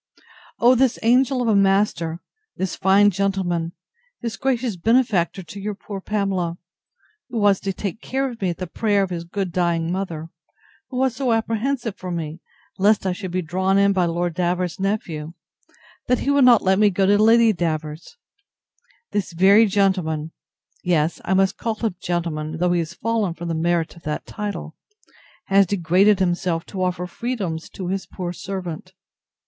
[0.57, 2.21] O this angel of a master!
[2.57, 3.73] this fine gentleman!
[4.21, 6.57] this gracious benefactor to your poor Pamela!
[7.29, 10.29] who was to take care of me at the prayer of his good dying mother;
[10.89, 12.39] who was so apprehensive for me,
[12.79, 15.33] lest I should be drawn in by Lord Davers's nephew,
[16.07, 18.17] that he would not let me go to Lady Davers's:
[19.11, 20.31] This very gentleman
[20.83, 24.25] (yes, I must call him gentleman, though he has fallen from the merit of that
[24.25, 24.75] title)
[25.45, 28.93] has degraded himself to offer freedoms to his poor servant!